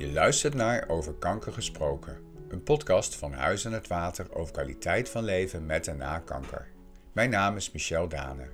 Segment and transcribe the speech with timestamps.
[0.00, 5.08] Je luistert naar Over Kanker Gesproken, een podcast van Huis aan het Water over kwaliteit
[5.08, 6.68] van leven met en na kanker.
[7.12, 8.48] Mijn naam is Michel Dane.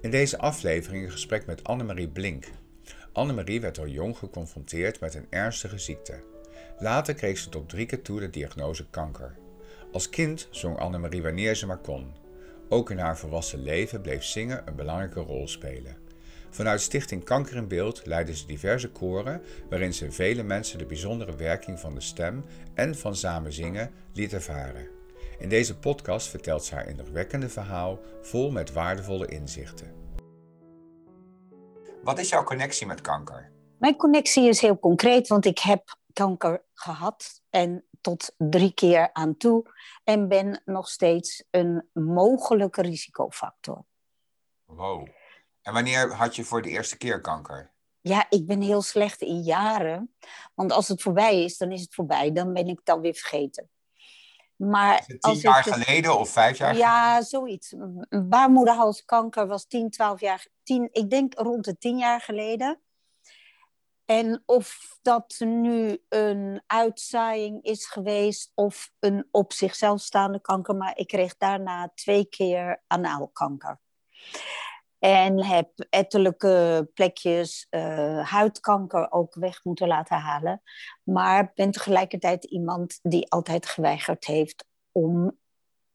[0.00, 2.44] In deze aflevering een gesprek met Annemarie Blink.
[3.12, 6.24] Annemarie werd al jong geconfronteerd met een ernstige ziekte.
[6.78, 9.36] Later kreeg ze tot drie keer toe de diagnose kanker.
[9.92, 12.14] Als kind zong Annemarie wanneer ze maar kon.
[12.68, 16.05] Ook in haar volwassen leven bleef zingen een belangrijke rol spelen.
[16.50, 21.36] Vanuit Stichting Kanker in Beeld leidde ze diverse koren waarin ze vele mensen de bijzondere
[21.36, 24.88] werking van de stem en van samen zingen liet ervaren.
[25.38, 29.94] In deze podcast vertelt ze haar indrukwekkende verhaal vol met waardevolle inzichten.
[32.02, 33.52] Wat is jouw connectie met kanker?
[33.78, 39.36] Mijn connectie is heel concreet, want ik heb kanker gehad en tot drie keer aan
[39.36, 39.64] toe
[40.04, 43.84] en ben nog steeds een mogelijke risicofactor.
[44.64, 45.08] Wow.
[45.66, 47.72] En wanneer had je voor de eerste keer kanker?
[48.00, 50.14] Ja, ik ben heel slecht in jaren.
[50.54, 52.32] Want als het voorbij is, dan is het voorbij.
[52.32, 53.70] Dan ben ik het alweer vergeten.
[54.56, 57.74] Maar tien als jaar geleden of vijf jaar Ja, zoiets.
[58.08, 60.46] Baarmoederhalskanker was tien, twaalf jaar...
[60.62, 62.80] Tien, ik denk rond de tien jaar geleden.
[64.04, 70.96] En of dat nu een uitzaaiing is geweest of een op zichzelf staande kanker, maar
[70.96, 73.80] ik kreeg daarna twee keer anaalkanker.
[74.98, 80.62] En heb ettelijke plekjes uh, huidkanker ook weg moeten laten halen.
[81.02, 85.38] Maar ben tegelijkertijd iemand die altijd geweigerd heeft om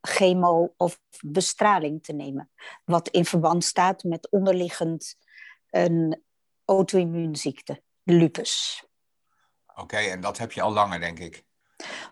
[0.01, 2.51] chemo of bestraling te nemen.
[2.85, 5.15] Wat in verband staat met onderliggend
[5.69, 6.23] een
[6.65, 8.85] auto-immuunziekte, lupus.
[9.75, 11.43] Oké, en dat heb je al langer, denk ik?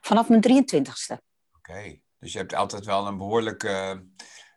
[0.02, 1.17] Vanaf mijn 23ste.
[1.58, 4.06] Oké, dus je hebt altijd wel een behoorlijke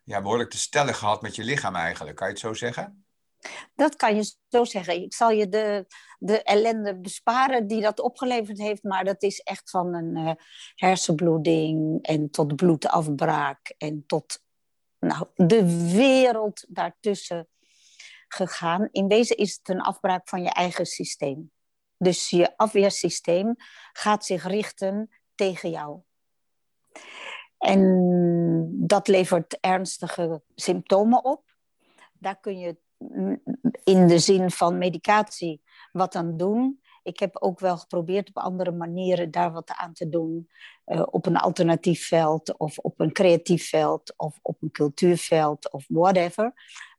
[0.05, 2.17] ja, behoorlijk te stellen gehad met je lichaam eigenlijk.
[2.17, 3.06] Kan je het zo zeggen?
[3.75, 5.03] Dat kan je zo zeggen.
[5.03, 5.86] Ik zal je de,
[6.19, 10.33] de ellende besparen die dat opgeleverd heeft, maar dat is echt van een uh,
[10.75, 14.43] hersenbloeding en tot bloedafbraak en tot
[14.99, 17.49] nou, de wereld daartussen
[18.28, 18.88] gegaan.
[18.91, 21.50] In wezen is het een afbraak van je eigen systeem.
[21.97, 23.55] Dus je afweersysteem
[23.93, 26.00] gaat zich richten tegen jou.
[27.62, 31.43] En dat levert ernstige symptomen op.
[32.12, 32.77] Daar kun je
[33.84, 35.62] in de zin van medicatie
[35.93, 36.81] wat aan doen.
[37.03, 40.49] Ik heb ook wel geprobeerd op andere manieren daar wat aan te doen.
[40.87, 45.84] Uh, op een alternatief veld of op een creatief veld of op een cultuurveld of
[45.89, 46.53] whatever.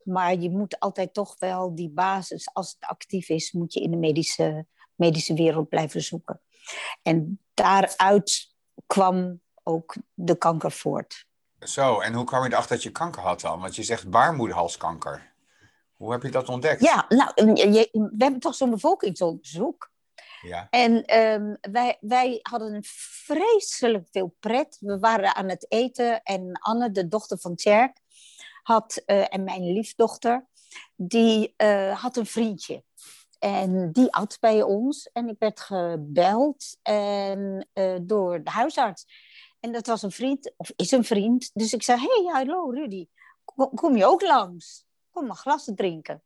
[0.04, 3.92] Maar je moet altijd toch wel die basis, als het actief is, moet je in
[3.92, 6.42] de medische, medische wereld blijven zoeken.
[7.02, 11.26] En daaruit kwam ook de kanker voort.
[11.60, 13.60] Zo, en hoe kwam je erachter dat je kanker had dan?
[13.60, 15.34] Want je zegt baarmoederhalskanker.
[15.96, 16.82] Hoe heb je dat ontdekt?
[16.82, 19.92] Ja, nou, we hebben toch zo'n bevolkingsonderzoek.
[20.42, 20.68] Ja.
[20.70, 22.80] En ehm, wij, wij hadden
[23.26, 24.78] vreselijk veel pret.
[24.80, 27.98] We waren aan het eten en Anne, de dochter van Tjerk,
[28.64, 30.48] had, uh, en mijn liefdochter,
[30.96, 32.84] die uh, had een vriendje.
[33.40, 39.06] En die at bij ons en ik werd gebeld en, uh, door de huisarts.
[39.64, 41.52] En dat was een vriend, of is een vriend.
[41.54, 43.08] Dus ik zei, hey, hallo Rudy,
[43.76, 44.86] kom, je ook langs?
[45.12, 46.24] Kom maar glassen drinken.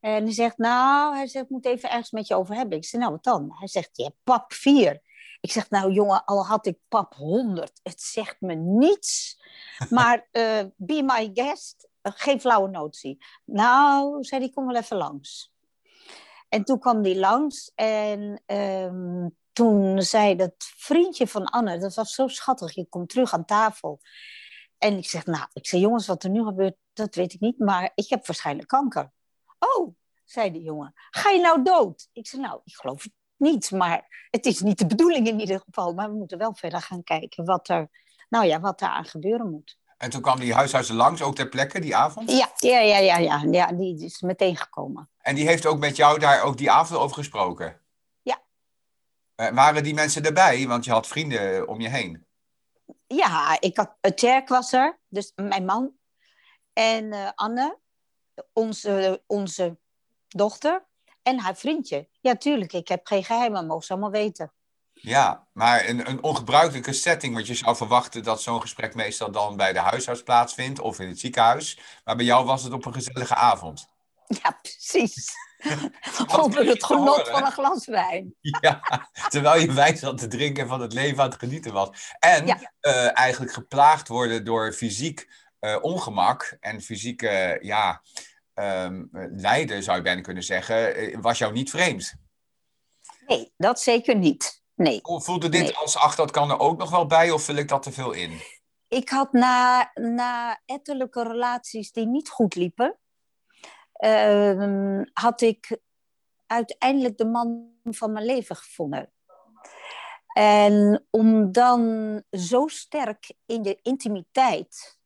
[0.00, 2.76] En hij zegt, nou, hij zegt, ik moet even ergens met je over hebben.
[2.76, 3.54] Ik zeg, nou, wat dan?
[3.58, 5.00] Hij zegt, je hebt pap 4.
[5.40, 9.40] Ik zeg, nou jongen, al had ik pap 100, het zegt me niets.
[9.90, 13.24] Maar uh, be my guest, uh, geen flauwe notie.
[13.44, 15.52] Nou, zei hij, kom wel even langs.
[16.48, 22.14] En toen kwam hij langs en um, toen zei dat vriendje van Anne, dat was
[22.14, 24.00] zo schattig, je komt terug aan tafel.
[24.78, 27.58] En ik zeg, nou, ik zeg, jongens, wat er nu gebeurt, dat weet ik niet,
[27.58, 29.10] maar ik heb waarschijnlijk kanker.
[29.58, 32.08] Oh, zei de jongen, ga je nou dood?
[32.12, 35.60] Ik zeg, nou, ik geloof het niet, maar het is niet de bedoeling in ieder
[35.64, 35.94] geval.
[35.94, 37.88] Maar we moeten wel verder gaan kijken wat er,
[38.28, 39.80] nou ja, wat er aan gebeuren moet.
[39.96, 42.30] En toen kwam die huisarts langs, ook ter plekke, die avond?
[42.30, 45.10] Ja, ja, ja, ja, ja, ja die is meteen gekomen.
[45.18, 47.81] En die heeft ook met jou daar ook die avond over gesproken?
[49.36, 50.66] Uh, waren die mensen erbij?
[50.66, 52.26] Want je had vrienden om je heen.
[53.06, 55.92] Ja, ik had, Tjerk was er, dus mijn man.
[56.72, 57.78] En uh, Anne,
[58.52, 59.76] onze, onze
[60.28, 60.84] dochter.
[61.22, 62.08] En haar vriendje.
[62.20, 64.52] Ja, tuurlijk, ik heb geen geheimen, mogen ze allemaal weten.
[64.92, 69.56] Ja, maar een, een ongebruikelijke setting, want je zou verwachten dat zo'n gesprek meestal dan
[69.56, 71.78] bij de huisarts plaatsvindt of in het ziekenhuis.
[72.04, 73.88] Maar bij jou was het op een gezellige avond.
[74.42, 75.30] Ja, precies.
[76.42, 78.34] Onder het genot van een glas wijn.
[78.60, 82.14] Ja, terwijl je wijn zat te drinken en van het leven aan het genieten was.
[82.18, 85.28] En eh, eigenlijk geplaagd worden door fysiek
[85.60, 88.02] uh, ongemak en fysieke ja,
[88.54, 92.14] um, lijden, zou je bijna kunnen zeggen, eh, was jou niet vreemd.
[93.26, 94.62] Nee, dat zeker niet.
[94.74, 95.00] Nee.
[95.02, 97.82] Voelde dit als, ach, dat kan er ook nog wel bij, of vul ik dat
[97.82, 98.40] te veel in?
[98.88, 102.98] Ik had na, na ettelijke relaties die niet goed liepen,
[104.04, 105.78] uh, had ik
[106.46, 109.12] uiteindelijk de man van mijn leven gevonden.
[110.32, 114.98] En om dan zo sterk in de intimiteit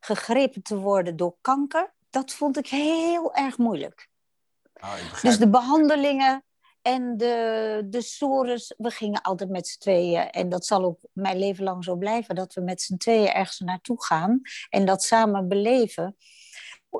[0.00, 4.08] gegrepen te worden door kanker, dat vond ik heel erg moeilijk.
[4.72, 6.44] Ah, dus de behandelingen
[6.82, 10.30] en de, de sores, we gingen altijd met z'n tweeën.
[10.30, 13.58] En dat zal ook mijn leven lang zo blijven, dat we met z'n tweeën ergens
[13.58, 16.16] naartoe gaan en dat samen beleven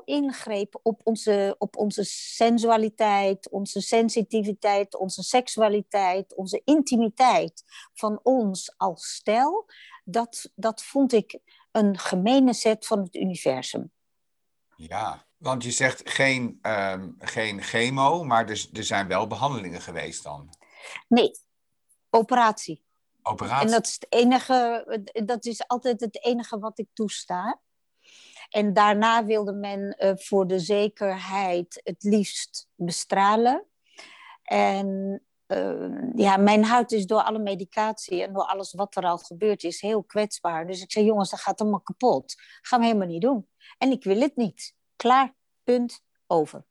[0.05, 7.63] ingreep op onze, op onze sensualiteit, onze sensitiviteit, onze seksualiteit, onze intimiteit
[7.93, 9.69] van ons als stel,
[10.03, 11.39] dat, dat vond ik
[11.71, 13.91] een gemene set van het universum.
[14.75, 20.23] Ja, want je zegt geen, um, geen chemo, maar dus, er zijn wel behandelingen geweest
[20.23, 20.49] dan?
[21.07, 21.31] Nee,
[22.09, 22.85] operatie.
[23.21, 23.65] Operatie.
[23.65, 24.85] En dat is, het enige,
[25.25, 27.59] dat is altijd het enige wat ik toesta.
[28.49, 33.65] En daarna wilde men uh, voor de zekerheid het liefst bestralen.
[34.43, 39.17] En uh, ja, mijn huid is door alle medicatie en door alles wat er al
[39.17, 40.67] gebeurd is heel kwetsbaar.
[40.67, 42.35] Dus ik zei, jongens, dat gaat allemaal kapot.
[42.61, 43.47] Gaan we helemaal niet doen.
[43.77, 44.75] En ik wil het niet.
[44.95, 45.33] Klaar,
[45.63, 46.65] punt, over.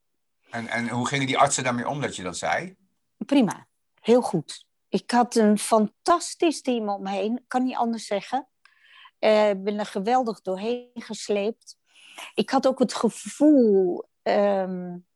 [0.50, 2.76] En, en hoe gingen die artsen daarmee om dat je dat zei?
[3.16, 3.66] Prima,
[4.00, 4.66] heel goed.
[4.88, 8.48] Ik had een fantastisch team om me heen, kan niet anders zeggen.
[9.20, 11.78] Uh, ben er geweldig doorheen gesleept.
[12.34, 14.04] Ik had ook het gevoel.
[14.22, 15.06] Um,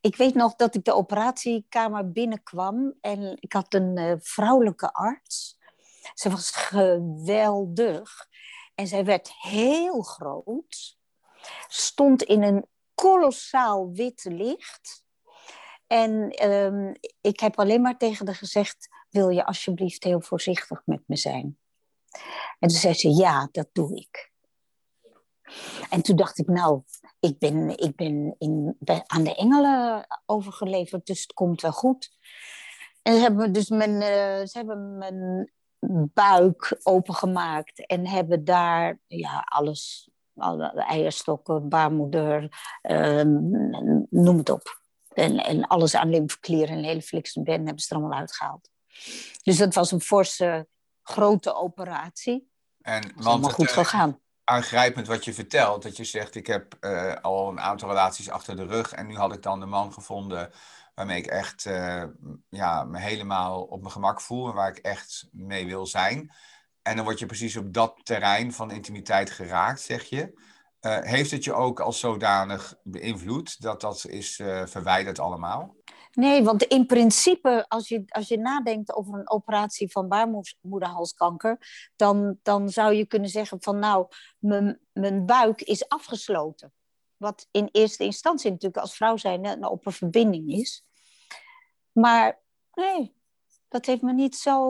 [0.00, 5.58] ik weet nog dat ik de operatiekamer binnenkwam en ik had een uh, vrouwelijke arts.
[6.14, 8.28] Ze was geweldig
[8.74, 10.98] en zij werd heel groot.
[11.68, 15.04] Stond in een kolossaal wit licht.
[15.86, 21.02] En um, ik heb alleen maar tegen haar gezegd: Wil je alsjeblieft heel voorzichtig met
[21.06, 21.58] me zijn?
[22.58, 24.30] En toen zei ze, ja, dat doe ik.
[25.90, 26.82] En toen dacht ik, nou,
[27.20, 28.76] ik ben, ik ben in,
[29.06, 32.10] aan de engelen overgeleverd, dus het komt wel goed.
[33.02, 35.52] En ze hebben dus mijn, uh, ze hebben mijn
[36.14, 42.48] buik opengemaakt en hebben daar ja, alles, alle eierstokken, baarmoeder,
[42.82, 43.22] uh,
[44.10, 44.80] noem het op.
[45.14, 48.68] En, en alles aan lymfeklieren en hele flikse ben hebben ze er allemaal uitgehaald.
[49.42, 50.68] Dus dat was een forse
[51.02, 52.50] grote operatie.
[52.82, 54.20] En, want het, goed eh, gegaan.
[54.44, 58.56] Aangrijpend wat je vertelt, dat je zegt: Ik heb uh, al een aantal relaties achter
[58.56, 60.50] de rug en nu had ik dan de man gevonden
[60.94, 62.04] waarmee ik echt uh,
[62.48, 66.32] ja, me helemaal op mijn gemak voel en waar ik echt mee wil zijn.
[66.82, 70.50] En dan word je precies op dat terrein van intimiteit geraakt, zeg je.
[70.80, 74.34] Uh, heeft het je ook als zodanig beïnvloed dat dat is
[74.64, 75.76] verwijderd allemaal?
[76.12, 81.58] Nee, want in principe, als je, als je nadenkt over een operatie van baarmoederhalskanker,
[81.96, 84.06] dan, dan zou je kunnen zeggen van nou,
[84.38, 86.72] mijn, mijn buik is afgesloten.
[87.16, 90.84] Wat in eerste instantie natuurlijk als vrouw zijn een open verbinding is.
[91.92, 92.40] Maar
[92.72, 93.16] nee,
[93.68, 94.68] dat heeft me niet zo,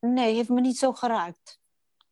[0.00, 1.60] nee, heeft me niet zo geraakt.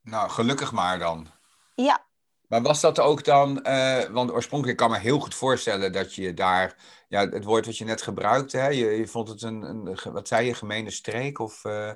[0.03, 1.27] Nou, gelukkig maar dan.
[1.75, 2.07] Ja,
[2.53, 6.15] maar was dat ook dan, uh, want oorspronkelijk kan ik me heel goed voorstellen dat
[6.15, 6.77] je daar,
[7.09, 10.29] ja, het woord wat je net gebruikte, hè, je, je vond het een, een, wat
[10.29, 11.39] zei je, gemene streek?
[11.39, 11.93] Of, uh...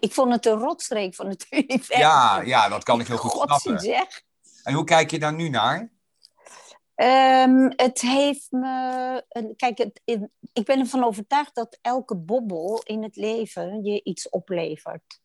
[0.00, 1.98] Ik vond het een rotstreek van het universum.
[1.98, 3.84] Ja, ja dat kan ik heel goed God snappen.
[3.84, 4.22] Zeg.
[4.62, 5.90] En hoe kijk je daar nu naar?
[6.96, 9.54] Um, het heeft me.
[9.56, 10.00] Kijk, het,
[10.52, 15.20] ik ben ervan overtuigd dat elke bobbel in het leven je iets oplevert.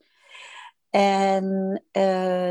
[0.89, 2.49] En uh,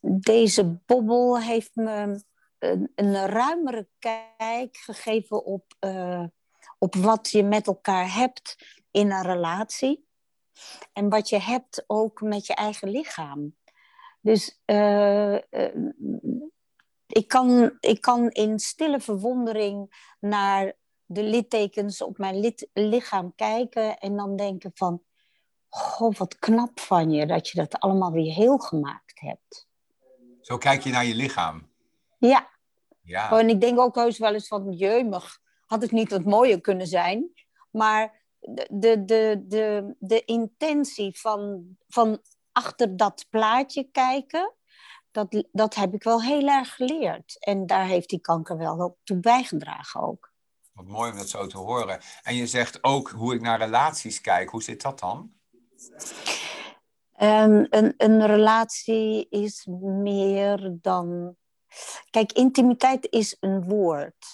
[0.00, 2.20] deze bobbel heeft me
[2.58, 6.24] een, een ruimere kijk gegeven op, uh,
[6.78, 8.56] op wat je met elkaar hebt
[8.90, 10.06] in een relatie.
[10.92, 13.56] En wat je hebt ook met je eigen lichaam.
[14.20, 15.90] Dus uh, uh,
[17.06, 20.72] ik, kan, ik kan in stille verwondering naar
[21.04, 25.02] de littekens op mijn lichaam kijken en dan denken van,
[25.68, 29.68] goh, wat knap van je dat je dat allemaal weer heel gemaakt hebt.
[30.40, 31.70] Zo kijk je naar je lichaam?
[32.18, 32.50] Ja.
[33.02, 33.32] ja.
[33.32, 36.60] Oh, en ik denk ook heus wel eens van, jeumig, had het niet wat mooier
[36.60, 37.32] kunnen zijn?
[37.70, 42.20] Maar de, de, de, de, de intentie van, van
[42.52, 44.54] achter dat plaatje kijken,
[45.10, 47.44] dat, dat heb ik wel heel erg geleerd.
[47.44, 50.32] En daar heeft die kanker wel op toe bijgedragen ook.
[50.72, 52.00] Wat mooi om dat zo te horen.
[52.22, 54.50] En je zegt ook hoe ik naar relaties kijk.
[54.50, 55.32] Hoe zit dat dan?
[57.22, 61.36] Um, een, een relatie is meer dan.
[62.10, 64.26] Kijk, intimiteit is een woord.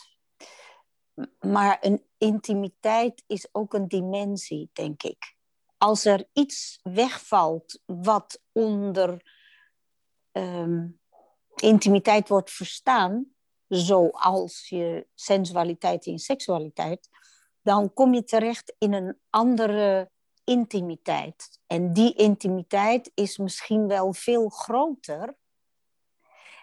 [1.41, 5.37] Maar een intimiteit is ook een dimensie, denk ik.
[5.79, 9.23] Als er iets wegvalt wat onder
[10.33, 10.87] ehm,
[11.55, 13.35] intimiteit wordt verstaan,
[13.69, 17.09] zoals je sensualiteit en seksualiteit,
[17.63, 20.11] dan kom je terecht in een andere
[20.45, 21.60] intimiteit.
[21.71, 25.37] En die intimiteit is misschien wel veel groter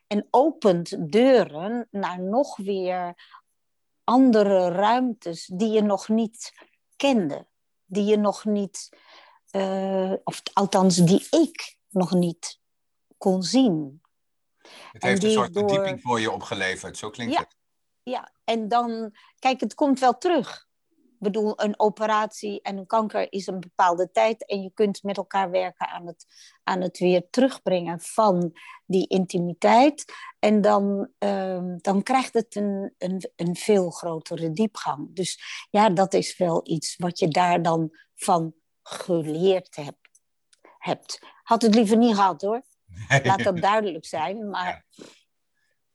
[0.08, 3.16] en opent deuren naar nog weer
[4.04, 6.52] andere ruimtes die je nog niet
[6.96, 7.48] kende,
[7.86, 8.90] die je nog niet,
[9.52, 12.60] uh, of althans die ik nog niet
[13.18, 14.02] kon zien.
[14.92, 15.70] Het heeft een soort door...
[15.70, 17.56] verdieping voor je opgeleverd, zo klinkt het.
[18.04, 20.67] Ja, en dan, kijk, het komt wel terug.
[21.18, 25.18] Ik bedoel, een operatie en een kanker is een bepaalde tijd en je kunt met
[25.18, 26.26] elkaar werken aan het,
[26.64, 30.06] aan het weer terugbrengen van die intimiteit.
[30.40, 35.16] En dan, um, dan krijgt het een, een, een veel grotere diepgang.
[35.16, 40.10] Dus ja, dat is wel iets wat je daar dan van geleerd hebt.
[40.78, 41.20] hebt.
[41.44, 42.62] Had het liever niet gehad hoor.
[43.24, 44.50] Laat dat duidelijk zijn.
[44.50, 44.86] Maar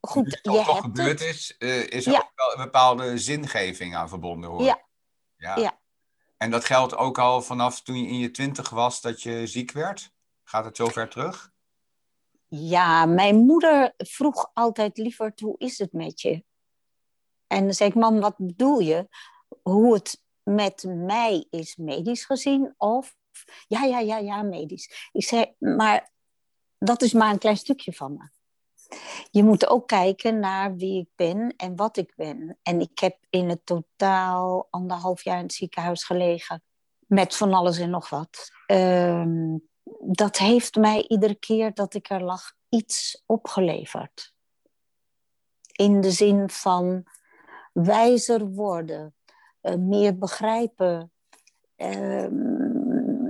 [0.00, 1.28] goed, dus je hebt gebeurd het.
[1.28, 4.62] is, uh, is er ook wel een bepaalde zingeving aan verbonden hoor.
[4.62, 4.90] Ja.
[5.42, 5.56] Ja.
[5.56, 5.80] ja.
[6.36, 9.72] En dat geldt ook al vanaf toen je in je twintig was dat je ziek
[9.72, 10.12] werd?
[10.44, 11.52] Gaat het zover terug?
[12.48, 16.44] Ja, mijn moeder vroeg altijd liever, hoe is het met je?
[17.46, 19.08] En dan zei ik, mam, wat bedoel je?
[19.62, 22.74] Hoe het met mij is medisch gezien?
[22.76, 23.16] Of,
[23.66, 25.10] ja, ja, ja, ja, medisch.
[25.12, 26.12] Ik zei, maar
[26.78, 28.28] dat is maar een klein stukje van me.
[29.30, 32.58] Je moet ook kijken naar wie ik ben en wat ik ben.
[32.62, 36.62] En ik heb in het totaal anderhalf jaar in het ziekenhuis gelegen.
[37.06, 38.50] Met van alles en nog wat.
[38.66, 39.56] Ehm,
[40.00, 44.34] dat heeft mij iedere keer dat ik er lag iets opgeleverd.
[45.72, 47.04] In de zin van
[47.72, 49.14] wijzer worden,
[49.62, 51.12] uh, meer begrijpen.
[51.76, 52.26] Uh,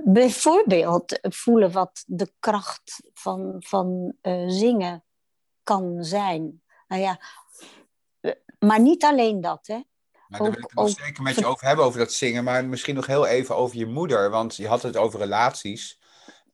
[0.05, 5.05] bijvoorbeeld voelen wat de kracht van, van uh, zingen
[5.63, 6.63] kan zijn.
[6.89, 7.21] Nou ja,
[8.21, 9.81] eh, maar niet alleen dat, hè.
[10.29, 12.45] Maar daar wil ik het nog zeker met je over hebben, over dat zingen.
[12.45, 14.31] Maar misschien nog heel even over je moeder.
[14.31, 16.01] Want je had het over relaties.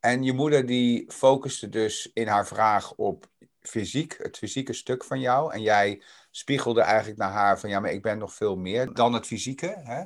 [0.00, 3.26] En je moeder die focuste dus in haar vraag op
[3.60, 5.52] fysiek, het fysieke stuk van jou.
[5.52, 9.12] En jij spiegelde eigenlijk naar haar van ja, maar ik ben nog veel meer dan
[9.12, 9.80] het fysieke.
[9.82, 10.04] Hè?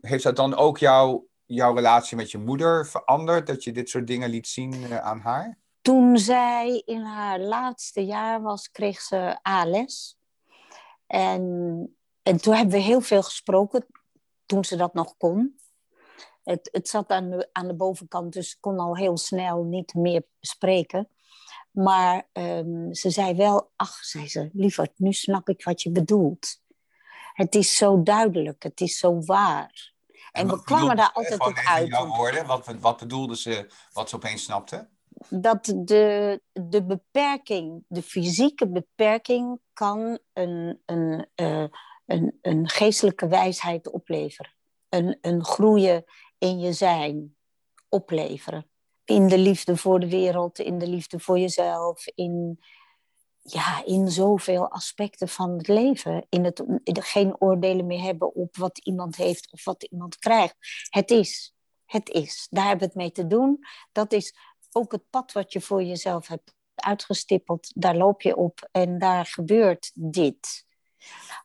[0.00, 3.46] Heeft dat dan ook jou jouw relatie met je moeder veranderd?
[3.46, 5.58] Dat je dit soort dingen liet zien uh, aan haar?
[5.82, 10.18] Toen zij in haar laatste jaar was, kreeg ze ALS.
[11.06, 11.42] En,
[12.22, 13.86] en toen hebben we heel veel gesproken,
[14.46, 15.58] toen ze dat nog kon.
[16.42, 19.94] Het, het zat aan de, aan de bovenkant, dus ik kon al heel snel niet
[19.94, 21.08] meer spreken.
[21.70, 26.60] Maar um, ze zei wel, ach, zei ze, lieverd, nu snap ik wat je bedoelt.
[27.32, 29.92] Het is zo duidelijk, het is zo waar.
[30.32, 31.88] En, we kwamen daar altijd op uit.
[31.88, 34.88] Jouw woorden, wat, wat bedoelde ze, wat ze opeens snapte?
[35.28, 41.66] Dat de, de beperking, de fysieke beperking, kan een, een, uh,
[42.06, 44.54] een, een geestelijke wijsheid opleveren.
[44.88, 46.04] Een, een groeien
[46.38, 47.36] in je zijn
[47.88, 48.70] opleveren.
[49.04, 52.60] In de liefde voor de wereld, in de liefde voor jezelf, in,
[53.40, 56.26] ja, in zoveel aspecten van het leven.
[56.28, 60.56] In het geen oordelen meer hebben op wat iemand heeft of wat iemand krijgt.
[60.88, 61.54] Het is.
[61.84, 62.46] Het is.
[62.50, 63.58] Daar hebben we het mee te doen.
[63.92, 64.34] Dat is
[64.72, 67.70] ook het pad wat je voor jezelf hebt uitgestippeld.
[67.74, 70.66] Daar loop je op en daar gebeurt dit.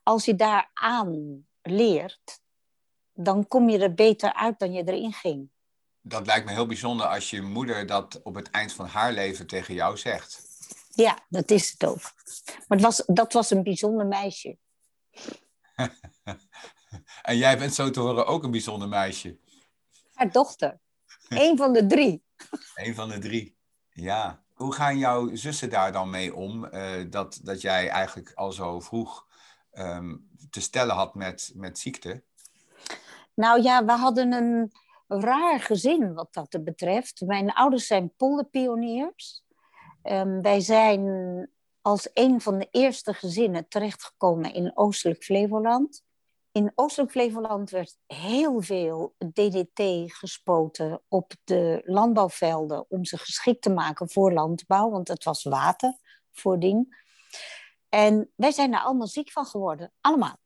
[0.04, 2.40] Als je daaraan leert,
[3.14, 5.50] dan kom je er beter uit dan je erin ging.
[6.02, 9.48] Dat lijkt me heel bijzonder als je moeder dat op het eind van haar leven
[9.48, 10.44] tegen jou zegt.
[10.90, 12.02] Ja, dat is het ook.
[12.68, 14.58] Maar het was, dat was een bijzonder meisje.
[17.22, 19.38] en jij bent zo te horen ook een bijzonder meisje.
[20.14, 20.80] Haar dochter.
[21.28, 22.25] Eén van de drie.
[22.76, 23.58] Eén van de drie,
[23.90, 24.44] ja.
[24.54, 26.66] Hoe gaan jouw zussen daar dan mee om?
[26.66, 29.28] Uh, dat, dat jij eigenlijk al zo vroeg
[29.74, 32.24] um, te stellen had met, met ziekte?
[33.34, 34.72] Nou ja, we hadden een
[35.08, 37.22] raar gezin wat dat betreft.
[37.22, 39.44] Mijn ouders zijn polderpioniers.
[40.04, 41.50] Um, wij zijn
[41.82, 46.04] als een van de eerste gezinnen terechtgekomen in Oostelijk Flevoland.
[46.56, 53.70] In Oostelijk Flevoland werd heel veel DDT gespoten op de landbouwvelden om ze geschikt te
[53.70, 55.98] maken voor landbouw, want het was water
[56.32, 56.96] voordien.
[57.90, 60.38] En wij zijn daar allemaal ziek van geworden, allemaal.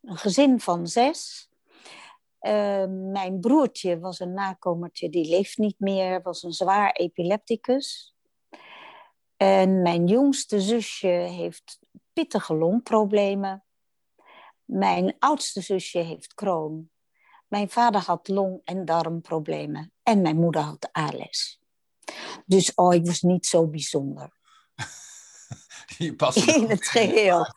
[0.00, 1.48] Een gezin van zes.
[2.40, 8.14] Uh, mijn broertje was een nakomertje, die leeft niet meer, was een zwaar epilepticus.
[9.36, 11.78] En mijn jongste zusje heeft
[12.12, 13.64] pittige longproblemen.
[14.72, 16.90] Mijn oudste zusje heeft kroon.
[17.48, 19.92] Mijn vader had long- en darmproblemen.
[20.02, 21.60] En mijn moeder had ALS.
[22.46, 24.32] Dus oh, ik was niet zo bijzonder.
[25.98, 27.46] Je past in het geheel.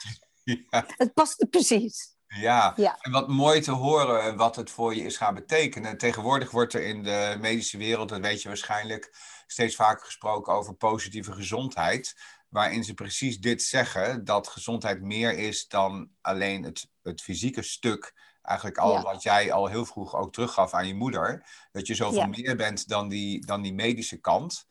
[0.46, 0.86] Ja.
[0.88, 2.16] Het paste precies.
[2.28, 2.74] Ja.
[2.76, 5.98] ja, en wat mooi te horen wat het voor je is gaan betekenen.
[5.98, 9.16] Tegenwoordig wordt er in de medische wereld, dat weet je waarschijnlijk,
[9.48, 12.16] steeds vaker gesproken over positieve gezondheid.
[12.54, 18.14] Waarin ze precies dit zeggen: dat gezondheid meer is dan alleen het, het fysieke stuk.
[18.42, 21.50] Eigenlijk al wat jij al heel vroeg ook teruggaf aan je moeder.
[21.72, 24.68] Dat je zoveel meer bent dan die, dan die medische kant.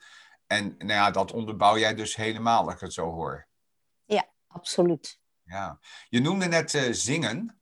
[0.46, 3.46] En nou ja, dat onderbouw jij dus helemaal, als ik het zo hoor.
[4.04, 5.20] Ja, absoluut.
[5.42, 7.60] Ja, je noemde net uh, zingen.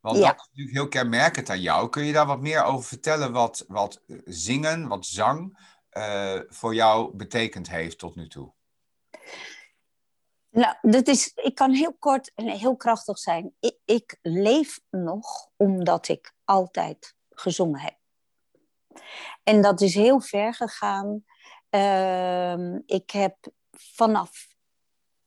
[0.00, 1.88] Want dat is natuurlijk heel kenmerkend aan jou.
[1.88, 5.58] Kun je daar wat meer over vertellen wat, wat eh, zingen, wat zang
[5.92, 8.53] uh, voor jou betekend heeft tot nu toe?
[10.54, 13.54] Nou, dat is, ik kan heel kort en heel krachtig zijn.
[13.60, 17.96] Ik, ik leef nog omdat ik altijd gezongen heb.
[19.42, 21.24] En dat is heel ver gegaan.
[21.70, 23.36] Uh, ik heb
[23.70, 24.48] vanaf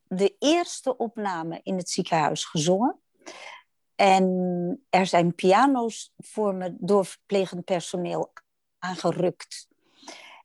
[0.03, 2.99] de eerste opname in het ziekenhuis gezongen.
[3.95, 8.33] En er zijn piano's voor me door verplegend personeel
[8.79, 9.66] aangerukt.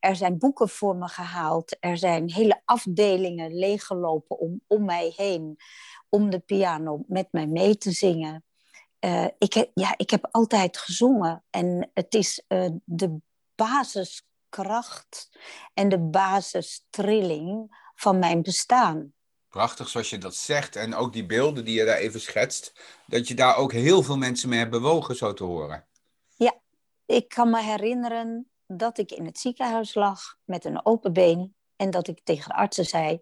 [0.02, 1.76] Er zijn boeken voor me gehaald.
[1.80, 5.56] Er zijn hele afdelingen leeggelopen om, om mij heen.
[6.08, 8.44] Om de piano met mij mee te zingen.
[9.00, 11.44] Uh, ik, heb, ja, ik heb altijd gezongen.
[11.50, 13.16] En het is uh, de
[13.54, 15.38] basiskracht
[15.74, 19.12] en de basistrilling van mijn bestaan.
[19.48, 20.76] Prachtig zoals je dat zegt.
[20.76, 22.72] En ook die beelden die je daar even schetst.
[23.06, 25.86] Dat je daar ook heel veel mensen mee hebt bewogen, zo te horen.
[26.36, 26.60] Ja,
[27.06, 31.54] ik kan me herinneren dat ik in het ziekenhuis lag met een open been.
[31.76, 33.20] En dat ik tegen de artsen zei: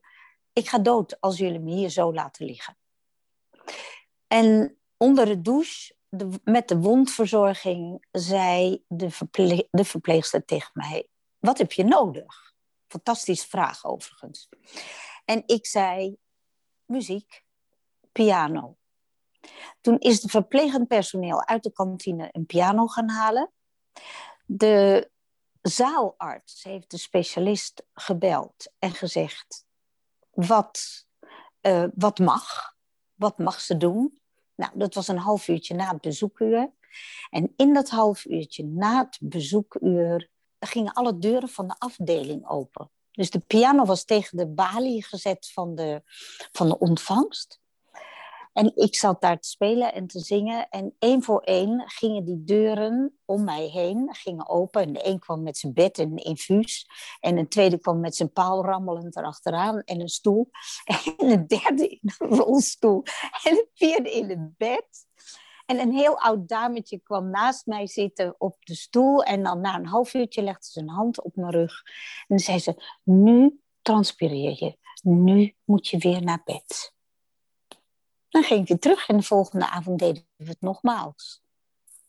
[0.52, 2.76] Ik ga dood als jullie me hier zo laten liggen.
[4.26, 5.94] En onder de douche,
[6.44, 11.08] met de wondverzorging, zei de, de verpleegster tegen mij:
[11.38, 12.54] Wat heb je nodig?
[12.86, 14.48] Fantastische vraag overigens.
[15.24, 16.16] En ik zei
[16.84, 17.44] muziek,
[18.12, 18.76] piano.
[19.80, 23.50] Toen is de verplegend personeel uit de kantine een piano gaan halen.
[24.46, 25.10] De
[25.62, 29.66] zaalarts heeft de specialist gebeld en gezegd:
[30.30, 31.06] wat,
[31.62, 32.74] uh, wat mag?
[33.14, 34.20] Wat mag ze doen?
[34.54, 36.72] Nou, dat was een half uurtje na het bezoekuur.
[37.30, 42.90] En in dat half uurtje na het bezoekuur gingen alle deuren van de afdeling open.
[43.10, 46.02] Dus de piano was tegen de balie gezet van de,
[46.52, 47.60] van de ontvangst.
[48.52, 50.68] En ik zat daar te spelen en te zingen.
[50.68, 54.82] En één voor één gingen die deuren om mij heen gingen open.
[54.82, 56.86] En de een kwam met zijn bed en een infuus.
[57.20, 59.80] En een tweede kwam met zijn paal rammelend erachteraan.
[59.80, 60.50] En een stoel.
[61.16, 63.02] En een derde in een rolstoel.
[63.42, 65.08] En een vierde in een bed.
[65.66, 69.22] En een heel oud dametje kwam naast mij zitten op de stoel.
[69.24, 71.82] En dan na een half uurtje legde ze een hand op mijn rug.
[72.28, 74.76] En zei ze, nu transpireer je.
[75.02, 76.94] Nu moet je weer naar bed.
[78.30, 81.42] Dan ging ik weer terug en de volgende avond deden we het nogmaals.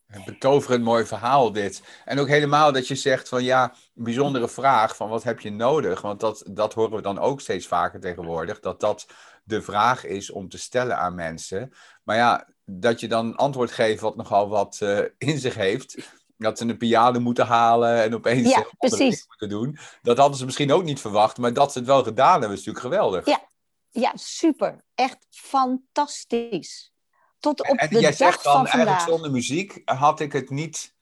[0.08, 1.84] Een betoverend mooi verhaal dit.
[2.06, 5.52] En ook helemaal dat je zegt van ja, een bijzondere vraag van wat heb je
[5.52, 6.02] nodig?
[6.02, 8.60] Want dat, dat horen we dan ook steeds vaker tegenwoordig.
[8.60, 9.06] Dat dat
[9.44, 11.74] de vraag is om te stellen aan mensen.
[12.04, 16.12] Maar ja, dat je dan antwoord geeft wat nogal wat uh, in zich heeft.
[16.38, 19.26] Dat ze een piano moeten halen en opeens ja, precies.
[19.28, 19.78] moeten doen.
[20.02, 22.66] Dat hadden ze misschien ook niet verwacht, maar dat ze het wel gedaan hebben, is
[22.66, 23.26] natuurlijk geweldig.
[23.26, 23.50] Ja,
[23.92, 24.86] ja super.
[24.96, 26.94] Echt fantastisch.
[27.40, 28.88] Tot op en, de jij dag zegt dan van vandaag.
[28.88, 30.96] eigenlijk zonder muziek had ik het niet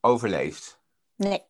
[0.00, 0.80] overleefd.
[1.16, 1.42] Nee.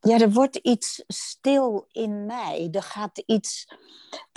[0.00, 2.68] Ja, er wordt iets stil in mij.
[2.72, 3.68] Er gaat iets.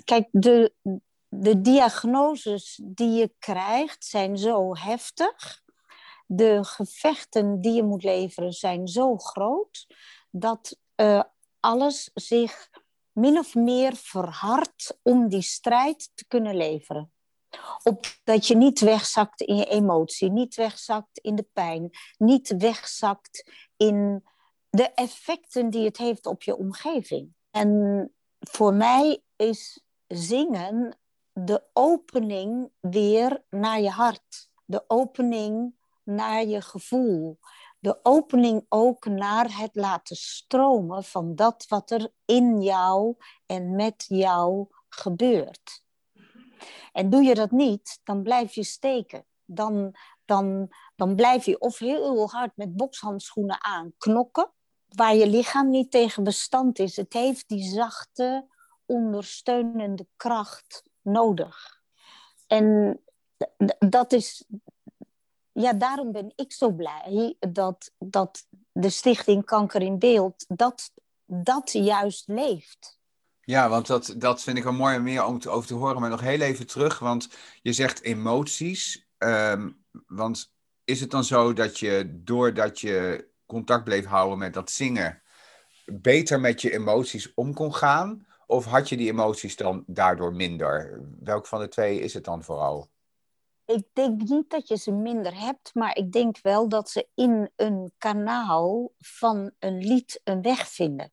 [0.06, 0.74] Kijk, de,
[1.30, 5.64] de diagnoses die je krijgt zijn zo heftig.
[6.26, 9.88] De gevechten die je moet leveren zijn zo groot
[10.32, 11.24] dat uh,
[11.60, 12.70] alles zich
[13.18, 17.12] min of meer verhardt om die strijd te kunnen leveren.
[17.84, 24.24] Opdat je niet wegzakt in je emotie, niet wegzakt in de pijn, niet wegzakt in
[24.70, 27.34] de effecten die het heeft op je omgeving.
[27.52, 30.98] En voor mij is zingen
[31.34, 34.50] de opening weer naar je hart.
[34.66, 37.40] De opening naar je gevoel.
[37.80, 44.06] De opening ook naar het laten stromen van dat wat er in jou en met
[44.08, 45.84] jou gebeurt.
[46.92, 49.26] En doe je dat niet, dan blijf je steken.
[49.46, 54.52] Dan, dan, dan blijf je of heel hard met bokshandschoenen aan knokken,
[54.88, 56.96] waar je lichaam niet tegen bestand is.
[56.96, 58.48] Het heeft die zachte,
[58.86, 61.82] ondersteunende kracht nodig.
[62.48, 63.00] En
[63.80, 64.46] dat is,
[65.62, 70.92] ja, daarom ben ik zo blij dat, dat de stichting Kanker in Beeld, dat
[71.26, 73.00] dat juist leeft.
[73.42, 76.02] Ja, want dat, dat vind ik wel mooi om meer om te, over te horen.
[76.02, 77.30] Maar nog heel even terug, want
[77.62, 79.08] je zegt emoties.
[79.18, 79.70] Ehm,
[80.08, 85.22] want is het dan zo dat je, doordat je contact bleef houden met dat zingen,
[85.86, 88.28] beter met je emoties om kon gaan?
[88.46, 91.02] Of had je die emoties dan daardoor minder?
[91.20, 92.90] Welk van de twee is het dan vooral?
[93.68, 97.52] Ik denk niet dat je ze minder hebt, maar ik denk wel dat ze in
[97.56, 101.12] een kanaal van een lied een weg vinden.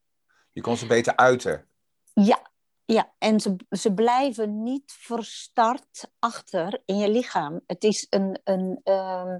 [0.52, 1.68] Je kon ze beter uiten.
[2.12, 2.50] Ja,
[2.84, 3.14] ja.
[3.18, 7.60] en ze, ze blijven niet verstart achter in je lichaam.
[7.66, 8.40] Het is een.
[8.44, 9.36] een uh,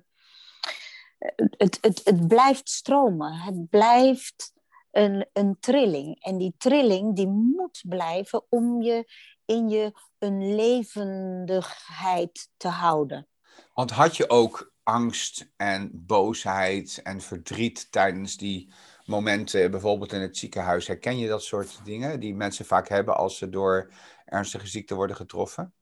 [1.57, 3.33] het, het, het blijft stromen.
[3.33, 4.54] Het blijft
[4.95, 6.23] een, een trilling.
[6.23, 9.13] En die trilling die moet blijven om je
[9.45, 13.29] in je een levendigheid te houden.
[13.75, 18.73] Want had je ook angst en boosheid en verdriet tijdens die
[19.05, 20.87] momenten, bijvoorbeeld in het ziekenhuis?
[20.87, 23.93] Herken je dat soort dingen die mensen vaak hebben als ze door
[24.25, 25.75] ernstige ziekte worden getroffen?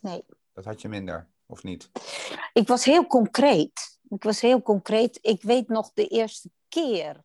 [0.00, 0.24] Nee.
[0.52, 1.90] Dat had je minder, of niet?
[2.52, 3.98] Ik was heel concreet.
[4.08, 5.18] Ik was heel concreet.
[5.20, 7.24] Ik weet nog de eerste keer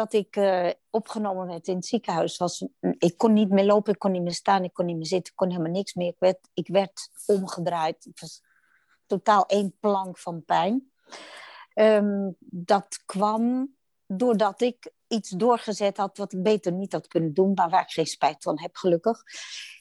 [0.00, 2.36] dat ik uh, opgenomen werd in het ziekenhuis.
[2.36, 2.66] Was,
[2.98, 5.32] ik kon niet meer lopen, ik kon niet meer staan, ik kon niet meer zitten,
[5.32, 6.08] ik kon helemaal niks meer.
[6.08, 8.04] Ik werd, ik werd omgedraaid.
[8.04, 8.42] Ik was
[9.06, 10.92] totaal één plank van pijn.
[11.74, 13.74] Um, dat kwam
[14.06, 17.90] doordat ik iets doorgezet had wat ik beter niet had kunnen doen, maar waar ik
[17.90, 19.22] geen spijt van heb, gelukkig.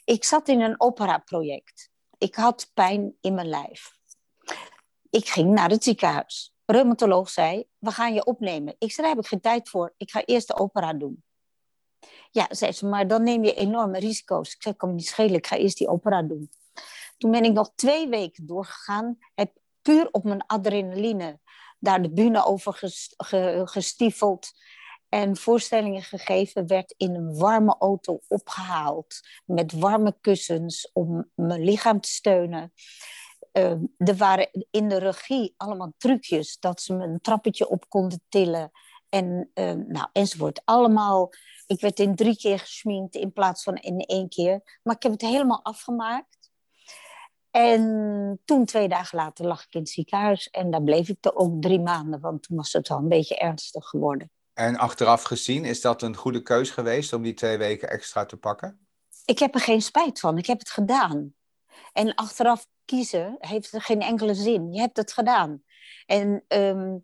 [0.03, 1.89] Ik zat in een operaproject.
[2.17, 3.97] Ik had pijn in mijn lijf.
[5.10, 6.53] Ik ging naar het ziekenhuis.
[6.71, 8.75] Reumatoloog zei, we gaan je opnemen.
[8.77, 9.93] Ik zei, daar heb ik geen tijd voor.
[9.97, 11.23] Ik ga eerst de opera doen.
[12.32, 14.53] Ja, zei ze, maar dan neem je enorme risico's.
[14.53, 16.49] Ik zei, me niet schelen, ik ga eerst die opera doen.
[17.17, 19.17] Toen ben ik nog twee weken doorgegaan.
[19.36, 19.51] Heb
[19.82, 21.39] puur op mijn adrenaline
[21.79, 22.93] daar de bühne over
[23.67, 24.51] gestiefeld.
[25.10, 29.19] En voorstellingen gegeven, werd in een warme auto opgehaald.
[29.45, 32.73] Met warme kussens om mijn lichaam te steunen.
[33.54, 38.22] Uh, er waren in de regie allemaal trucjes dat ze me een trappetje op konden
[38.30, 38.72] tillen.
[39.10, 40.62] En, uh, nou, enzovoort.
[40.66, 41.30] Allemaal,
[41.68, 44.80] ik werd in drie keer gesminkt in plaats van in één keer.
[44.84, 46.38] Maar ik heb het helemaal afgemaakt.
[47.52, 50.50] En toen, twee dagen later, lag ik in het ziekenhuis.
[50.50, 53.38] En daar bleef ik er ook drie maanden, want toen was het wel een beetje
[53.38, 54.32] ernstig geworden.
[54.54, 58.38] En achteraf gezien, is dat een goede keus geweest om die twee weken extra te
[58.38, 58.88] pakken?
[59.26, 60.38] Ik heb er geen spijt van.
[60.38, 61.34] Ik heb het gedaan.
[61.94, 64.73] En achteraf kiezen heeft er geen enkele zin.
[64.73, 65.63] Je hebt het gedaan.
[66.06, 67.04] En um,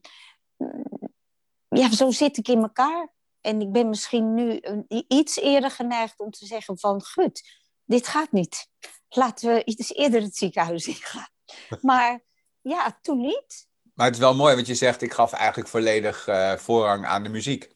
[1.67, 3.13] ja, zo zit ik in elkaar.
[3.41, 4.61] En ik ben misschien nu
[5.07, 7.03] iets eerder geneigd om te zeggen van...
[7.03, 7.41] Gut,
[7.85, 8.69] dit gaat niet
[9.17, 11.27] laten we iets eerder het ziekenhuis ingaan.
[11.81, 12.23] Maar
[12.61, 13.67] ja, toen niet.
[13.93, 17.23] Maar het is wel mooi, want je zegt, ik gaf eigenlijk volledig uh, voorrang aan
[17.23, 17.75] de muziek.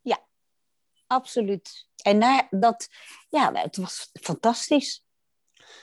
[0.00, 0.26] Ja,
[1.06, 1.88] absoluut.
[1.96, 2.88] En na, dat,
[3.28, 5.04] ja, het was fantastisch.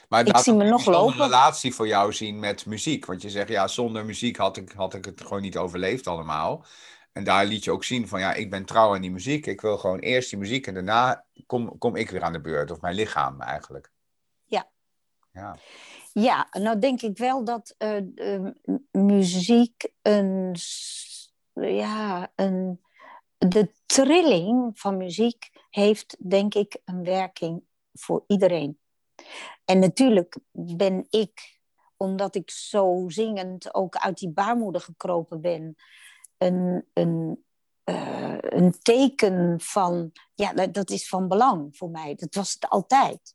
[0.08, 1.14] Maar ik zie me nog lopen.
[1.14, 3.06] een relatie voor jou zien met muziek.
[3.06, 6.64] Want je zegt, ja, zonder muziek had ik, had ik het gewoon niet overleefd allemaal.
[7.12, 9.46] En daar liet je ook zien van, ja, ik ben trouw aan die muziek.
[9.46, 12.70] Ik wil gewoon eerst die muziek en daarna kom, kom ik weer aan de beurt.
[12.70, 13.90] Of mijn lichaam eigenlijk.
[15.32, 15.58] Ja.
[16.12, 18.50] Ja, nou denk ik wel dat uh,
[18.90, 20.56] muziek een,
[21.52, 22.80] ja, een,
[23.38, 28.78] de trilling van muziek heeft denk ik een werking voor iedereen.
[29.64, 31.60] En natuurlijk ben ik,
[31.96, 35.76] omdat ik zo zingend ook uit die baarmoeder gekropen ben,
[36.38, 37.44] een, een,
[37.84, 42.14] uh, een teken van, ja, dat is van belang voor mij.
[42.14, 43.34] Dat was het altijd.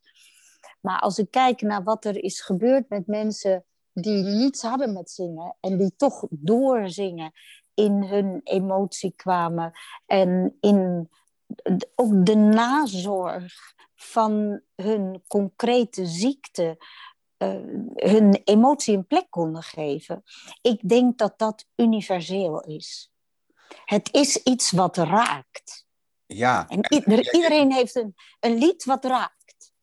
[0.82, 5.12] Maar als ik kijk naar wat er is gebeurd met mensen die niets hadden met
[5.12, 7.32] zingen en die toch doorzingen,
[7.74, 9.72] in hun emotie kwamen
[10.06, 11.10] en in
[11.96, 13.54] ook de nazorg
[14.02, 16.78] van hun concrete ziekte
[17.38, 17.50] uh,
[17.96, 20.24] hun emotie een plek konden geven.
[20.62, 23.12] Ik denk dat dat universeel is.
[23.86, 25.86] Het is iets wat raakt.
[26.26, 26.68] Ja.
[26.68, 29.42] En iedereen heeft een, een lied wat raakt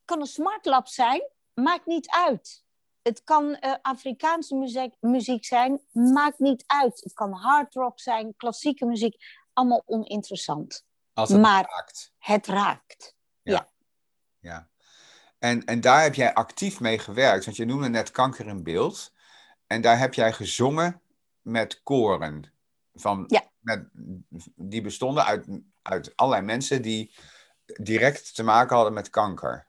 [0.08, 1.22] kan een smartlap zijn,
[1.54, 2.64] maakt niet uit.
[3.02, 7.00] Het kan uh, Afrikaanse muziek, muziek zijn, maakt niet uit.
[7.00, 9.16] Het kan hard rock zijn, klassieke muziek,
[9.52, 10.86] allemaal oninteressant.
[11.12, 12.12] Als het maar raakt.
[12.18, 13.14] Het raakt.
[13.42, 13.52] Ja.
[13.52, 13.68] ja.
[15.38, 19.12] En, en daar heb jij actief mee gewerkt, want je noemde net kanker in beeld.
[19.66, 21.00] En daar heb jij gezongen
[21.42, 22.52] met koren.
[22.94, 23.42] Van, ja.
[23.58, 23.88] met,
[24.56, 25.46] die bestonden uit,
[25.82, 27.14] uit allerlei mensen die
[27.64, 29.66] direct te maken hadden met kanker.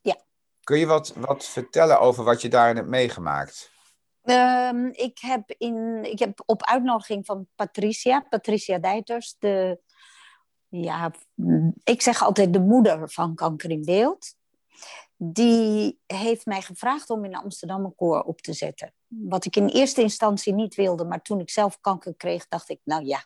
[0.00, 0.16] Ja.
[0.64, 3.70] Kun je wat, wat vertellen over wat je daarin hebt meegemaakt?
[4.22, 9.80] Ehm, ik, heb in, ik heb op uitnodiging van Patricia, Patricia Dijters, de,
[10.68, 11.12] ja,
[11.84, 14.34] ik zeg altijd de moeder van Kanker in Beeld.
[15.16, 18.92] Die heeft mij gevraagd om in Amsterdam een koor op te zetten.
[19.06, 22.80] Wat ik in eerste instantie niet wilde, maar toen ik zelf kanker kreeg, dacht ik,
[22.84, 23.24] nou ja,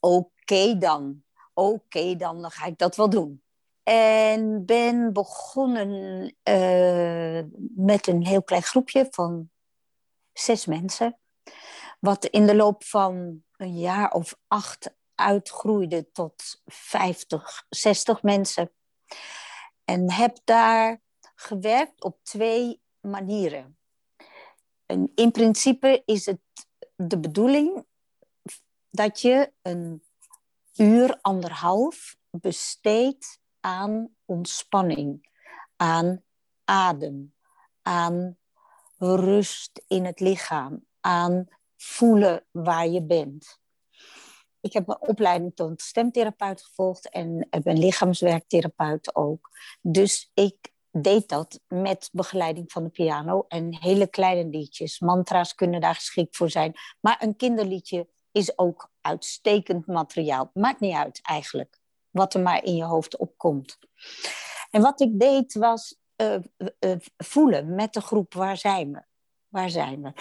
[0.00, 1.22] oké dan.
[1.54, 3.42] Oké dan, dan ga ik dat wel doen.
[3.82, 7.42] En ben begonnen uh,
[7.76, 9.50] met een heel klein groepje van
[10.32, 11.18] zes mensen.
[12.00, 18.72] Wat in de loop van een jaar of acht uitgroeide tot 50, 60 mensen.
[19.84, 21.00] En heb daar
[21.34, 23.78] gewerkt op twee manieren.
[24.86, 26.40] En in principe is het
[26.96, 27.86] de bedoeling
[28.90, 30.02] dat je een
[30.76, 35.30] uur, anderhalf besteedt aan ontspanning,
[35.76, 36.22] aan
[36.64, 37.34] adem,
[37.82, 38.38] aan
[38.98, 43.62] rust in het lichaam, aan voelen waar je bent.
[44.64, 49.50] Ik heb een opleiding tot stemtherapeut gevolgd en ben lichaamswerktherapeut ook.
[49.80, 55.00] Dus ik deed dat met begeleiding van de piano en hele kleine liedjes.
[55.00, 56.74] Mantra's kunnen daar geschikt voor zijn.
[57.00, 60.50] Maar een kinderliedje is ook uitstekend materiaal.
[60.52, 61.78] Maakt niet uit eigenlijk
[62.10, 63.78] wat er maar in je hoofd opkomt.
[64.70, 66.36] En wat ik deed was uh,
[66.80, 69.02] uh, voelen met de groep, waar zijn we?
[69.48, 70.12] Waar zijn we?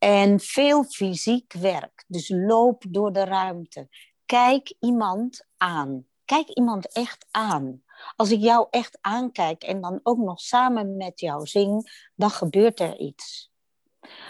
[0.00, 2.04] En veel fysiek werk.
[2.06, 3.88] Dus loop door de ruimte.
[4.24, 6.06] Kijk iemand aan.
[6.24, 7.82] Kijk iemand echt aan.
[8.16, 12.80] Als ik jou echt aankijk en dan ook nog samen met jou zing, dan gebeurt
[12.80, 13.52] er iets.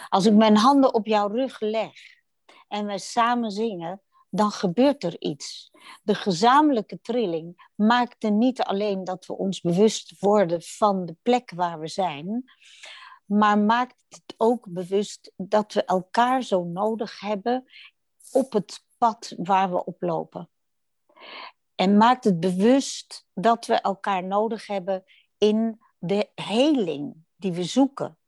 [0.09, 1.93] Als ik mijn handen op jouw rug leg
[2.69, 5.71] en we samen zingen, dan gebeurt er iets.
[6.03, 11.53] De gezamenlijke trilling maakt er niet alleen dat we ons bewust worden van de plek
[11.55, 12.45] waar we zijn,
[13.31, 17.65] maar maakt het ook bewust dat we elkaar zo nodig hebben
[18.33, 20.51] op het pad waar we op lopen.
[21.75, 25.05] En maakt het bewust dat we elkaar nodig hebben
[25.39, 28.19] in de heling die we zoeken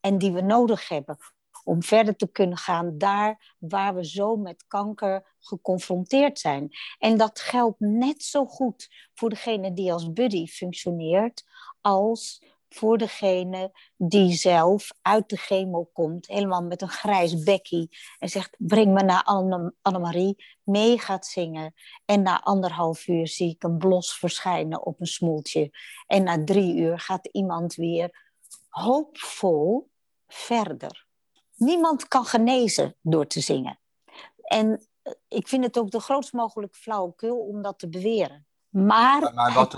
[0.00, 1.18] en die we nodig hebben
[1.64, 6.68] om verder te kunnen gaan daar waar we zo met kanker geconfronteerd zijn.
[6.98, 11.44] En dat geldt net zo goed voor degene die als buddy functioneert
[11.80, 12.44] als
[12.76, 18.54] voor degene die zelf uit de chemo komt, helemaal met een grijs bekkie en zegt:
[18.58, 21.74] Breng me naar Anne Annemarie, mee gaat zingen.
[22.04, 25.70] En na anderhalf uur zie ik een blos verschijnen op een smoeltje.
[26.06, 28.24] En na drie uur gaat iemand weer
[28.68, 29.90] hoopvol
[30.26, 31.06] verder.
[31.54, 33.80] Niemand kan genezen door te zingen.
[34.42, 38.45] En eh, ik vind het ook de grootst mogelijke flauwekul om dat te beweren.
[38.84, 39.76] Maar, maar wat,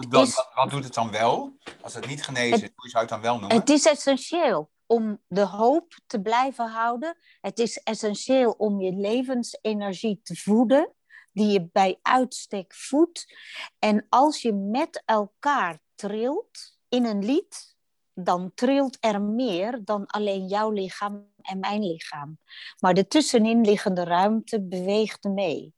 [0.55, 1.57] wat, doet het dan wel?
[1.81, 3.57] Als het niet genezen is, hoe zou je het dan wel noemen?
[3.57, 7.17] Het is essentieel om de hoop te blijven houden.
[7.41, 10.93] Het is essentieel om je levensenergie te voeden,
[11.33, 13.35] die je bij uitstek voedt.
[13.79, 17.77] En als je met elkaar trilt in een lied,
[18.15, 22.39] dan trilt er meer dan alleen jouw lichaam en mijn lichaam.
[22.79, 25.77] Maar de tussenin liggende ruimte beweegt mee.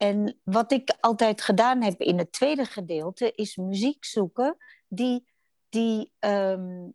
[0.00, 4.56] En wat ik altijd gedaan heb in het tweede gedeelte, is muziek zoeken
[4.88, 5.26] die,
[5.68, 6.94] die, um,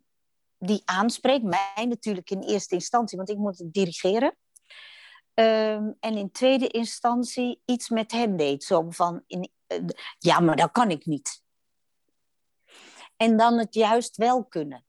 [0.58, 1.44] die aanspreekt.
[1.44, 4.36] Mij natuurlijk in eerste instantie, want ik moet het dirigeren.
[5.34, 8.64] Um, en in tweede instantie iets met hem deed.
[8.64, 9.78] Zo van, in, uh,
[10.18, 11.42] ja, maar dat kan ik niet.
[13.16, 14.84] En dan het juist wel kunnen.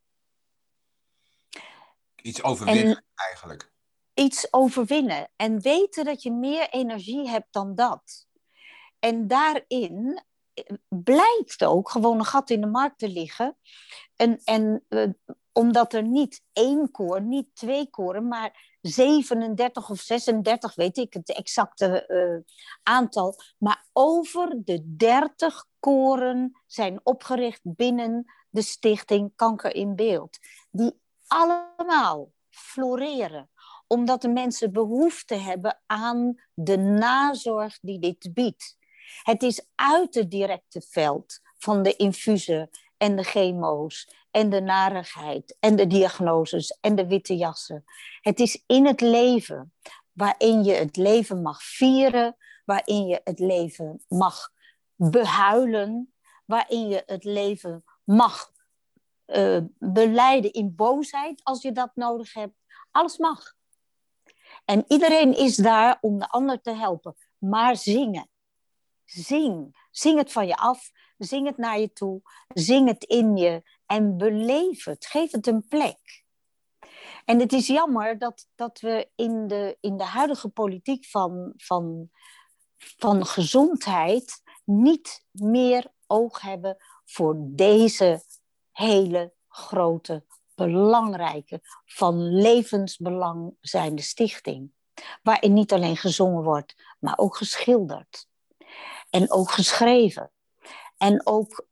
[2.16, 3.76] Iets overwinnen eigenlijk.
[4.18, 5.30] Iets overwinnen.
[5.36, 8.28] En weten dat je meer energie hebt dan dat.
[9.00, 13.58] En daarin eh, blijkt ook gewoon een gat in de markt te liggen.
[14.16, 15.10] En, en uh,
[15.52, 21.34] omdat er niet één koor, niet twee koren, maar 37 of 36, weet ik het
[21.34, 22.54] exacte uh,
[22.84, 23.36] aantal.
[23.58, 30.38] Maar over de 30 koren zijn opgericht binnen de stichting Kanker in Beeld.
[30.72, 33.50] Die allemaal floreren
[33.88, 38.78] omdat de mensen behoefte hebben aan de nazorg die dit biedt.
[39.24, 45.58] Het is uit het directe veld van de infusen en de chemo's en de narigheid
[45.60, 47.84] en de diagnoses en de witte jassen.
[48.22, 49.74] Het is in het leven
[50.12, 54.50] waarin je het leven mag vieren, waarin je het leven mag
[54.96, 56.14] behuilen,
[56.46, 58.52] waarin je het leven mag
[59.28, 62.56] uh, beleiden in boosheid als je dat nodig hebt.
[62.92, 63.57] Alles mag.
[64.68, 67.16] En iedereen is daar om de ander te helpen.
[67.38, 68.30] Maar zingen.
[69.06, 69.86] Zing.
[69.92, 70.92] Zing het van je af.
[71.18, 72.22] Zing het naar je toe.
[72.48, 73.64] Zing het in je.
[73.86, 75.06] En beleef het.
[75.06, 76.26] Geef het een plek.
[77.26, 82.10] En het is jammer dat, dat we in de, in de huidige politiek van, van,
[82.78, 88.24] van gezondheid niet meer oog hebben voor deze
[88.72, 90.26] hele grote,
[90.58, 94.72] belangrijke, van levensbelang zijnde stichting.
[95.22, 98.28] Waarin niet alleen gezongen wordt, maar ook geschilderd.
[99.10, 100.32] En ook geschreven.
[100.98, 101.68] En ook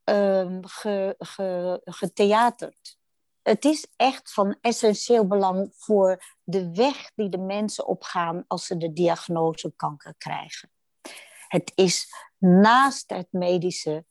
[0.62, 2.98] ge, getheaterd.
[3.42, 8.78] Het is echt van essentieel belang voor de weg die de mensen opgaan als ze
[8.78, 10.72] de diagnose kanker krijgen.
[11.48, 14.06] Het is naast het medische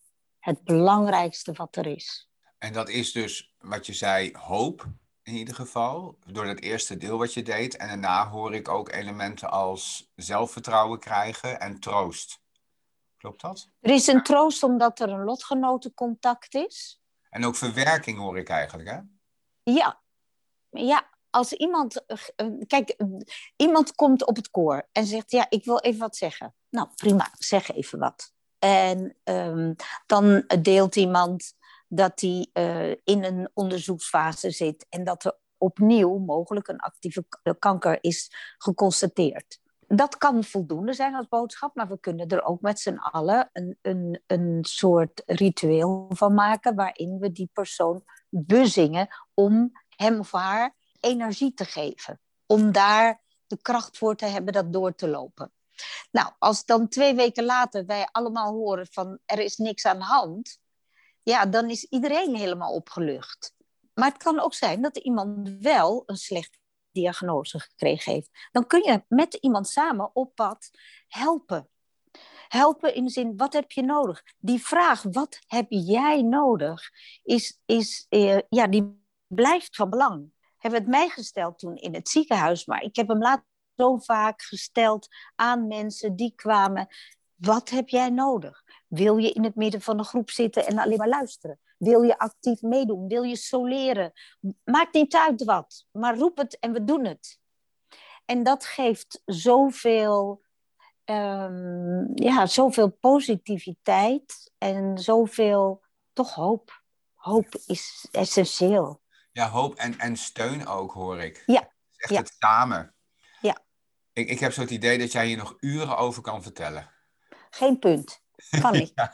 [0.45, 2.29] het belangrijkste wat er is.
[2.59, 4.87] En dat is dus wat je zei, hoop
[5.25, 6.19] in ieder geval.
[6.27, 7.77] Door dat eerste deel wat je deed.
[7.77, 12.43] En daarna hoor ik ook elementen als zelfvertrouwen krijgen en troost.
[13.17, 13.69] Klopt dat?
[13.81, 17.01] Er is een troost omdat er een lotgenotencontact is.
[17.31, 18.99] En ook verwerking hoor ik eigenlijk, hè?
[19.63, 20.03] Ja.
[20.71, 22.07] Ja, als iemand...
[22.07, 22.97] Eh, kijk,
[23.57, 25.31] iemand komt op het koor en zegt...
[25.31, 26.55] Ja, ik wil even wat zeggen.
[26.71, 28.33] Nou, prima, zeg even wat.
[28.59, 29.75] En um,
[30.07, 31.55] dan deelt iemand
[31.97, 37.25] dat hij uh, in een onderzoeksfase zit en dat er opnieuw mogelijk een actieve
[37.59, 39.63] kanker is geconstateerd.
[39.87, 43.79] Dat kan voldoende zijn als boodschap, maar we kunnen er ook met z'n allen een,
[43.83, 50.75] een, een soort ritueel van maken waarin we die persoon bezingen om hem of haar
[51.01, 52.21] energie te geven.
[52.47, 55.53] Om daar de kracht voor te hebben dat door te lopen.
[56.11, 60.05] Nou, als dan twee weken later wij allemaal horen van er is niks aan de
[60.05, 60.59] hand,
[61.25, 63.55] ja, dan is iedereen helemaal opgelucht.
[63.95, 66.59] Maar het kan ook zijn dat iemand wel een slechte
[66.93, 68.31] diagnose gekregen heeft.
[68.53, 70.71] Dan kun je met iemand samen op pad
[71.09, 71.69] helpen.
[72.49, 74.23] Helpen in de zin, wat heb je nodig?
[74.39, 76.91] Die vraag, wat heb jij nodig,
[77.23, 80.33] is, is, eh, ja, die blijft van belang.
[80.59, 83.45] Hebben het mij gesteld toen in het ziekenhuis, maar ik heb hem later
[83.77, 86.89] zo vaak gesteld aan mensen die kwamen.
[87.35, 88.64] Wat heb jij nodig?
[88.95, 91.61] Wil je in het midden van een groep zitten en alleen maar luisteren?
[91.79, 93.09] Wil je actief meedoen?
[93.09, 94.13] Wil je soleren?
[94.65, 97.39] Maakt niet uit wat, maar roep het en we doen het.
[98.25, 100.43] En dat geeft zoveel,
[101.05, 106.83] um, ja, zoveel positiviteit en zoveel, toch hoop.
[107.15, 109.03] Hoop is essentieel.
[109.33, 111.43] Ja, hoop en, en steun ook, hoor ik.
[111.47, 111.73] Ja.
[111.97, 112.19] Echt ja.
[112.19, 112.95] het samen.
[113.41, 113.59] Ja.
[114.13, 116.91] Ik, ik heb zo het idee dat jij hier nog uren over kan vertellen.
[117.51, 118.24] Geen punt.
[118.51, 118.93] Kan niet.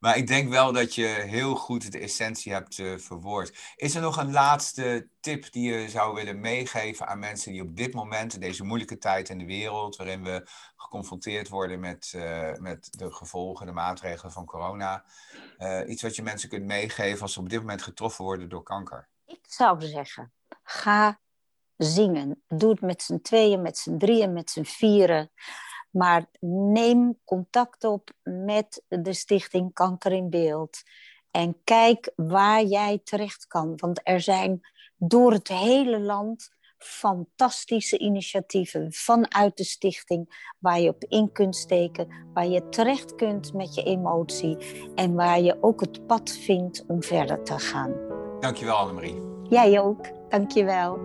[0.00, 3.72] Maar ik denk wel dat je heel goed de essentie hebt uh, verwoord.
[3.76, 7.76] Is er nog een laatste tip die je zou willen meegeven aan mensen die op
[7.76, 12.52] dit moment, in deze moeilijke tijd in de wereld, waarin we geconfronteerd worden met, uh,
[12.52, 15.04] met de gevolgen, de maatregelen van corona,
[15.58, 18.62] uh, iets wat je mensen kunt meegeven als ze op dit moment getroffen worden door
[18.62, 19.08] kanker?
[19.24, 21.20] Ik zou zeggen, ga
[21.76, 22.42] zingen.
[22.48, 25.30] Doe het met z'n tweeën, met z'n drieën, met z'n vieren.
[25.96, 30.82] Maar neem contact op met de stichting Kanker in Beeld.
[31.30, 33.72] En kijk waar jij terecht kan.
[33.76, 34.60] Want er zijn
[34.96, 42.08] door het hele land fantastische initiatieven vanuit de stichting waar je op in kunt steken,
[42.34, 44.56] waar je terecht kunt met je emotie
[44.94, 47.94] en waar je ook het pad vindt om verder te gaan.
[48.40, 49.22] Dankjewel Annemarie.
[49.48, 50.98] Jij ook, dankjewel.